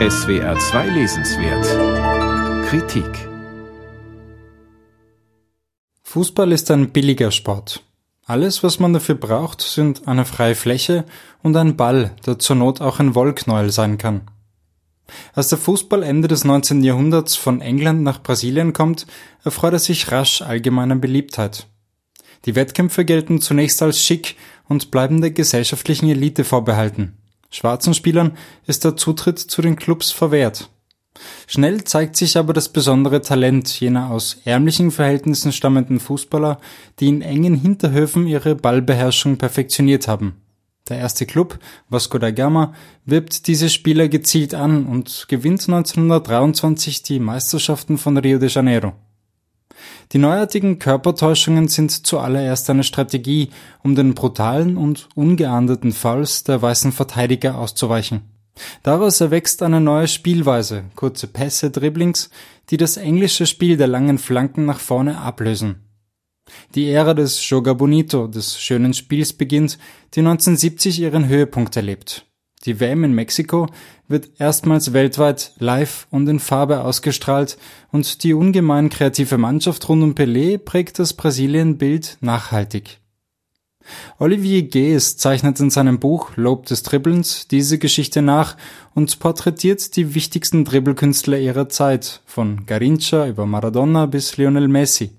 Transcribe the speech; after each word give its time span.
SWR 0.00 0.58
2 0.58 0.88
Lesenswert 0.88 2.66
Kritik 2.68 3.28
Fußball 6.02 6.50
ist 6.50 6.68
ein 6.72 6.90
billiger 6.90 7.30
Sport. 7.30 7.84
Alles, 8.26 8.64
was 8.64 8.80
man 8.80 8.92
dafür 8.92 9.14
braucht, 9.14 9.62
sind 9.62 10.08
eine 10.08 10.24
freie 10.24 10.56
Fläche 10.56 11.04
und 11.44 11.56
ein 11.56 11.76
Ball, 11.76 12.16
der 12.26 12.40
zur 12.40 12.56
Not 12.56 12.80
auch 12.80 12.98
ein 12.98 13.14
Wollknäuel 13.14 13.70
sein 13.70 13.96
kann. 13.96 14.22
Als 15.32 15.50
der 15.50 15.58
Fußball 15.58 16.02
Ende 16.02 16.26
des 16.26 16.42
19. 16.42 16.82
Jahrhunderts 16.82 17.36
von 17.36 17.60
England 17.60 18.02
nach 18.02 18.20
Brasilien 18.20 18.72
kommt, 18.72 19.06
erfreut 19.44 19.74
er 19.74 19.78
sich 19.78 20.10
rasch 20.10 20.42
allgemeiner 20.42 20.96
Beliebtheit. 20.96 21.68
Die 22.46 22.56
Wettkämpfe 22.56 23.04
gelten 23.04 23.40
zunächst 23.40 23.80
als 23.80 24.02
schick 24.02 24.34
und 24.68 24.90
bleiben 24.90 25.20
der 25.20 25.30
gesellschaftlichen 25.30 26.08
Elite 26.08 26.42
vorbehalten. 26.42 27.16
Schwarzen 27.54 27.94
Spielern 27.94 28.36
ist 28.66 28.84
der 28.84 28.96
Zutritt 28.96 29.38
zu 29.38 29.62
den 29.62 29.76
Clubs 29.76 30.10
verwehrt. 30.10 30.70
Schnell 31.46 31.84
zeigt 31.84 32.16
sich 32.16 32.36
aber 32.36 32.52
das 32.52 32.68
besondere 32.68 33.22
Talent 33.22 33.78
jener 33.78 34.10
aus 34.10 34.38
ärmlichen 34.44 34.90
Verhältnissen 34.90 35.52
stammenden 35.52 36.00
Fußballer, 36.00 36.58
die 36.98 37.06
in 37.06 37.22
engen 37.22 37.54
Hinterhöfen 37.54 38.26
ihre 38.26 38.56
Ballbeherrschung 38.56 39.36
perfektioniert 39.36 40.08
haben. 40.08 40.34
Der 40.88 40.98
erste 40.98 41.26
Club, 41.26 41.60
Vasco 41.88 42.18
da 42.18 42.32
Gama, 42.32 42.74
wirbt 43.04 43.46
diese 43.46 43.70
Spieler 43.70 44.08
gezielt 44.08 44.52
an 44.52 44.86
und 44.86 45.26
gewinnt 45.28 45.62
1923 45.68 47.04
die 47.04 47.20
Meisterschaften 47.20 47.98
von 47.98 48.18
Rio 48.18 48.38
de 48.38 48.48
Janeiro. 48.48 48.94
Die 50.12 50.18
neuartigen 50.18 50.78
Körpertäuschungen 50.78 51.68
sind 51.68 51.90
zuallererst 52.06 52.68
eine 52.70 52.84
Strategie, 52.84 53.50
um 53.82 53.94
den 53.94 54.14
brutalen 54.14 54.76
und 54.76 55.08
ungeahndeten 55.14 55.92
Fouls 55.92 56.44
der 56.44 56.60
weißen 56.62 56.92
Verteidiger 56.92 57.58
auszuweichen. 57.58 58.22
Daraus 58.82 59.20
erwächst 59.20 59.62
eine 59.62 59.80
neue 59.80 60.06
Spielweise, 60.06 60.84
kurze 60.94 61.26
Pässe, 61.26 61.70
Dribblings, 61.70 62.30
die 62.70 62.76
das 62.76 62.96
englische 62.96 63.46
Spiel 63.46 63.76
der 63.76 63.88
langen 63.88 64.18
Flanken 64.18 64.64
nach 64.64 64.78
vorne 64.78 65.18
ablösen. 65.18 65.80
Die 66.74 66.90
Ära 66.90 67.14
des 67.14 67.48
Joga 67.48 67.72
Bonito, 67.72 68.26
des 68.26 68.60
schönen 68.60 68.94
Spiels 68.94 69.32
beginnt, 69.32 69.78
die 70.14 70.20
1970 70.20 71.00
ihren 71.00 71.26
Höhepunkt 71.26 71.76
erlebt. 71.76 72.26
Die 72.66 72.80
WM 72.80 73.04
in 73.04 73.12
Mexiko 73.12 73.68
wird 74.08 74.30
erstmals 74.38 74.92
weltweit 74.92 75.52
live 75.58 76.06
und 76.10 76.28
in 76.28 76.40
Farbe 76.40 76.82
ausgestrahlt 76.82 77.58
und 77.92 78.24
die 78.24 78.34
ungemein 78.34 78.88
kreative 78.88 79.38
Mannschaft 79.38 79.88
rund 79.88 80.02
um 80.02 80.14
Pelé 80.14 80.58
prägt 80.58 80.98
das 80.98 81.12
Brasilien-Bild 81.12 82.18
nachhaltig. 82.20 83.00
Olivier 84.18 84.62
Gees 84.62 85.18
zeichnet 85.18 85.60
in 85.60 85.68
seinem 85.68 86.00
Buch 86.00 86.36
Lob 86.36 86.64
des 86.66 86.82
Dribbelns 86.82 87.48
diese 87.48 87.78
Geschichte 87.78 88.22
nach 88.22 88.56
und 88.94 89.18
porträtiert 89.18 89.96
die 89.96 90.14
wichtigsten 90.14 90.64
Dribbelkünstler 90.64 91.38
ihrer 91.38 91.68
Zeit, 91.68 92.22
von 92.24 92.64
Garincha 92.64 93.26
über 93.26 93.44
Maradona 93.44 94.06
bis 94.06 94.38
Lionel 94.38 94.68
Messi. 94.68 95.10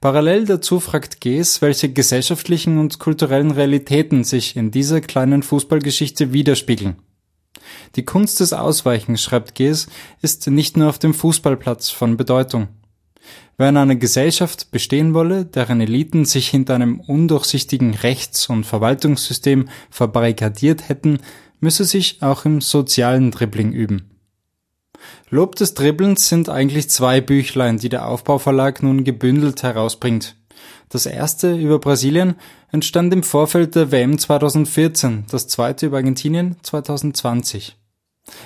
Parallel 0.00 0.44
dazu 0.46 0.80
fragt 0.80 1.20
Gees, 1.20 1.62
welche 1.62 1.92
gesellschaftlichen 1.92 2.78
und 2.78 2.98
kulturellen 2.98 3.50
Realitäten 3.50 4.24
sich 4.24 4.56
in 4.56 4.70
dieser 4.70 5.00
kleinen 5.00 5.42
Fußballgeschichte 5.42 6.32
widerspiegeln. 6.32 6.96
Die 7.96 8.04
Kunst 8.04 8.40
des 8.40 8.52
Ausweichens, 8.52 9.22
schreibt 9.22 9.54
Gees, 9.54 9.88
ist 10.20 10.46
nicht 10.48 10.76
nur 10.76 10.88
auf 10.88 10.98
dem 10.98 11.14
Fußballplatz 11.14 11.90
von 11.90 12.16
Bedeutung. 12.16 12.68
Wer 13.56 13.68
in 13.68 13.76
einer 13.76 13.96
Gesellschaft 13.96 14.70
bestehen 14.70 15.14
wolle, 15.14 15.44
deren 15.44 15.80
Eliten 15.80 16.24
sich 16.24 16.48
hinter 16.48 16.74
einem 16.74 17.00
undurchsichtigen 17.00 17.94
Rechts- 17.94 18.48
und 18.48 18.64
Verwaltungssystem 18.64 19.68
verbarrikadiert 19.90 20.88
hätten, 20.88 21.20
müsse 21.60 21.84
sich 21.84 22.22
auch 22.22 22.44
im 22.44 22.60
sozialen 22.60 23.30
Dribbling 23.30 23.72
üben. 23.72 24.11
Lob 25.34 25.56
des 25.56 25.72
Dribbelns 25.72 26.28
sind 26.28 26.50
eigentlich 26.50 26.90
zwei 26.90 27.22
Büchlein, 27.22 27.78
die 27.78 27.88
der 27.88 28.06
Aufbauverlag 28.06 28.82
nun 28.82 29.02
gebündelt 29.02 29.62
herausbringt. 29.62 30.36
Das 30.90 31.06
erste 31.06 31.56
über 31.56 31.78
Brasilien 31.78 32.34
entstand 32.70 33.14
im 33.14 33.22
Vorfeld 33.22 33.74
der 33.74 33.90
WM 33.90 34.18
2014, 34.18 35.24
das 35.30 35.48
zweite 35.48 35.86
über 35.86 35.96
Argentinien 35.96 36.56
2020. 36.60 37.78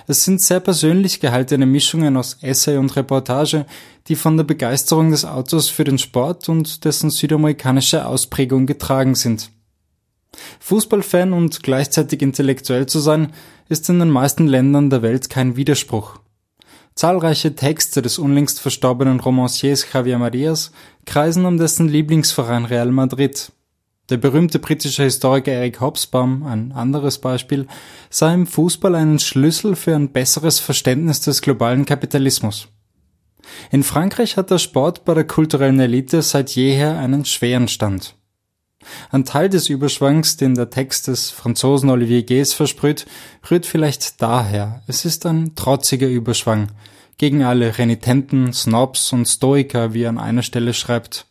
Es 0.07 0.25
sind 0.25 0.41
sehr 0.41 0.61
persönlich 0.61 1.19
gehaltene 1.19 1.67
Mischungen 1.67 2.17
aus 2.17 2.39
Essay 2.41 2.77
und 2.77 2.95
Reportage, 2.95 3.67
die 4.07 4.15
von 4.15 4.37
der 4.37 4.45
Begeisterung 4.45 5.11
des 5.11 5.25
Autors 5.25 5.69
für 5.69 5.83
den 5.83 5.99
Sport 5.99 6.49
und 6.49 6.85
dessen 6.85 7.11
südamerikanische 7.11 8.07
Ausprägung 8.07 8.67
getragen 8.67 9.17
sind. 9.17 9.51
Fußballfan 10.61 11.33
und 11.33 11.65
gleichzeitig 11.65 12.23
intellektuell 12.23 12.87
zu 12.87 13.01
sein, 13.01 13.33
ist 13.69 13.89
in 13.89 13.99
den 13.99 14.11
meisten 14.11 14.47
Ländern 14.47 14.89
der 14.89 15.03
Welt 15.03 15.29
kein 15.29 15.57
Widerspruch. 15.57 16.21
Zahlreiche 16.97 17.55
Texte 17.55 18.01
des 18.01 18.19
unlängst 18.19 18.59
verstorbenen 18.59 19.21
Romanciers 19.21 19.87
Javier 19.93 20.19
Marias 20.19 20.73
kreisen 21.05 21.45
um 21.45 21.59
dessen 21.59 21.91
Lieblingsverein 21.91 22.65
Real 22.65 22.91
Madrid. 22.91 23.53
Der 24.09 24.17
berühmte 24.17 24.59
britische 24.59 25.03
Historiker 25.03 25.53
Eric 25.53 25.83
Hobsbawm, 25.83 26.47
ein 26.47 26.73
anderes 26.73 27.19
Beispiel, 27.19 27.67
sah 28.09 28.33
im 28.33 28.47
Fußball 28.47 28.95
einen 28.95 29.19
Schlüssel 29.19 29.77
für 29.77 29.95
ein 29.95 30.09
besseres 30.09 30.59
Verständnis 30.59 31.21
des 31.21 31.43
globalen 31.43 31.85
Kapitalismus. 31.85 32.69
In 33.71 33.83
Frankreich 33.83 34.39
hat 34.39 34.51
der 34.51 34.59
Sport 34.59 35.05
bei 35.05 35.13
der 35.13 35.27
kulturellen 35.27 35.79
Elite 35.79 36.23
seit 36.23 36.53
jeher 36.53 36.99
einen 36.99 37.27
schweren 37.27 37.69
Stand. 37.69 38.15
Ein 39.11 39.25
Teil 39.25 39.49
des 39.49 39.69
Überschwangs, 39.69 40.37
den 40.37 40.55
der 40.55 40.71
Text 40.71 41.09
des 41.09 41.31
Franzosen 41.31 41.91
Olivier 41.91 42.25
Gues 42.25 42.53
versprüht, 42.53 43.07
rührt 43.51 43.67
vielleicht 43.67 44.23
daher. 44.23 44.83
Es 44.87 45.05
ist 45.05 45.27
ein 45.27 45.55
trotziger 45.55 46.09
Überschwang 46.09 46.69
gegen 47.19 47.43
alle 47.43 47.79
Renitenten, 47.79 48.53
Snobs 48.53 49.13
und 49.13 49.27
Stoiker, 49.27 49.95
wie 49.95 50.03
er 50.03 50.11
an 50.11 50.19
einer 50.19 50.43
Stelle 50.43 50.75
schreibt. 50.75 51.27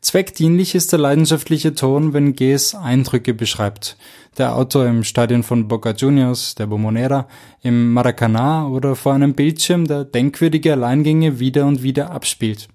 Zweckdienlich 0.00 0.74
ist 0.74 0.92
der 0.92 0.98
leidenschaftliche 0.98 1.74
Ton, 1.74 2.12
wenn 2.12 2.34
Gues 2.34 2.74
Eindrücke 2.74 3.34
beschreibt. 3.34 3.96
Der 4.36 4.56
Autor 4.56 4.86
im 4.86 5.04
Stadion 5.04 5.42
von 5.42 5.68
Boca 5.68 5.90
Juniors, 5.90 6.54
der 6.54 6.66
Bomonera, 6.66 7.28
im 7.62 7.92
Maracanã 7.92 8.68
oder 8.68 8.96
vor 8.96 9.12
einem 9.14 9.34
Bildschirm, 9.34 9.86
der 9.86 10.04
denkwürdige 10.04 10.72
Alleingänge 10.72 11.38
wieder 11.38 11.66
und 11.66 11.82
wieder 11.82 12.10
abspielt. 12.10 12.68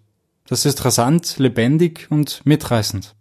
Das 0.48 0.66
ist 0.66 0.86
rasant, 0.86 1.38
lebendig 1.38 2.08
und 2.10 2.42
mitreißend. 2.46 3.16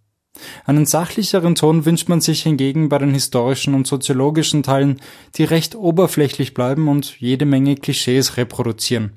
Einen 0.64 0.86
sachlicheren 0.86 1.54
Ton 1.54 1.84
wünscht 1.84 2.08
man 2.08 2.20
sich 2.20 2.42
hingegen 2.42 2.88
bei 2.88 2.98
den 2.98 3.12
historischen 3.12 3.74
und 3.74 3.86
soziologischen 3.86 4.62
Teilen, 4.62 5.00
die 5.36 5.44
recht 5.44 5.74
oberflächlich 5.74 6.54
bleiben 6.54 6.88
und 6.88 7.20
jede 7.20 7.46
Menge 7.46 7.76
Klischees 7.76 8.36
reproduzieren. 8.36 9.12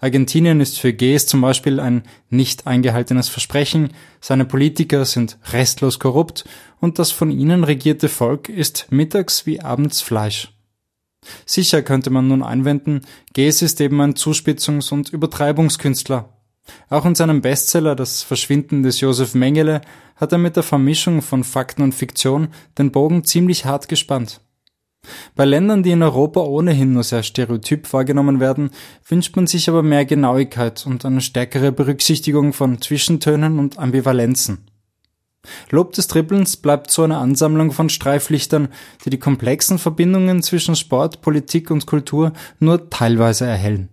Argentinien 0.00 0.60
ist 0.60 0.78
für 0.78 0.92
Gs 0.92 1.26
zum 1.26 1.40
Beispiel 1.40 1.80
ein 1.80 2.02
nicht 2.28 2.66
eingehaltenes 2.66 3.28
Versprechen, 3.28 3.94
seine 4.20 4.44
Politiker 4.44 5.04
sind 5.04 5.38
restlos 5.52 5.98
korrupt 5.98 6.44
und 6.80 6.98
das 6.98 7.10
von 7.10 7.30
ihnen 7.30 7.64
regierte 7.64 8.08
Volk 8.08 8.48
ist 8.48 8.88
mittags 8.90 9.46
wie 9.46 9.60
abends 9.60 10.02
Fleisch. 10.02 10.52
Sicher 11.46 11.82
könnte 11.82 12.10
man 12.10 12.28
nun 12.28 12.42
einwenden, 12.42 13.00
Gs 13.32 13.62
ist 13.62 13.80
eben 13.80 14.00
ein 14.00 14.14
Zuspitzungs- 14.14 14.92
und 14.92 15.08
Übertreibungskünstler, 15.08 16.28
auch 16.88 17.04
in 17.04 17.14
seinem 17.14 17.40
Bestseller 17.40 17.94
Das 17.94 18.22
Verschwinden 18.22 18.82
des 18.82 19.00
Josef 19.00 19.34
Mengele 19.34 19.80
hat 20.16 20.32
er 20.32 20.38
mit 20.38 20.56
der 20.56 20.62
Vermischung 20.62 21.22
von 21.22 21.44
Fakten 21.44 21.82
und 21.82 21.94
Fiktion 21.94 22.48
den 22.78 22.92
Bogen 22.92 23.24
ziemlich 23.24 23.64
hart 23.64 23.88
gespannt. 23.88 24.40
Bei 25.34 25.44
Ländern, 25.44 25.82
die 25.82 25.90
in 25.90 26.02
Europa 26.02 26.40
ohnehin 26.40 26.92
nur 26.92 27.02
sehr 27.02 27.22
stereotyp 27.22 27.92
wahrgenommen 27.92 28.40
werden, 28.40 28.70
wünscht 29.06 29.36
man 29.36 29.46
sich 29.46 29.68
aber 29.68 29.82
mehr 29.82 30.04
Genauigkeit 30.04 30.86
und 30.86 31.04
eine 31.04 31.20
stärkere 31.20 31.72
Berücksichtigung 31.72 32.52
von 32.52 32.80
Zwischentönen 32.80 33.58
und 33.58 33.78
Ambivalenzen. 33.78 34.66
Lob 35.70 35.92
des 35.92 36.06
Trippelns 36.06 36.56
bleibt 36.56 36.90
so 36.90 37.02
eine 37.02 37.18
Ansammlung 37.18 37.72
von 37.72 37.90
Streiflichtern, 37.90 38.68
die 39.04 39.10
die 39.10 39.18
komplexen 39.18 39.78
Verbindungen 39.78 40.42
zwischen 40.42 40.74
Sport, 40.74 41.20
Politik 41.20 41.70
und 41.70 41.84
Kultur 41.84 42.32
nur 42.60 42.88
teilweise 42.88 43.44
erhellen. 43.44 43.90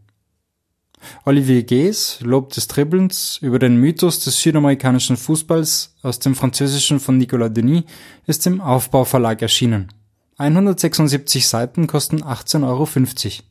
Olivier 1.26 1.64
Gees, 1.64 2.20
Lob 2.22 2.54
des 2.54 2.68
Dribbelns 2.68 3.38
über 3.42 3.60
den 3.60 3.78
Mythos 3.78 4.20
des 4.24 4.40
südamerikanischen 4.42 5.18
Fußballs 5.18 5.96
aus 6.02 6.20
dem 6.20 6.36
Französischen 6.36 7.00
von 7.00 7.18
Nicolas 7.18 7.54
Denis 7.54 7.84
ist 8.28 8.46
im 8.48 8.62
Aufbauverlag 8.62 9.42
erschienen. 9.42 9.90
176 10.38 11.48
Seiten 11.48 11.88
kosten 11.88 12.24
18,50 12.24 12.66
Euro. 12.68 13.51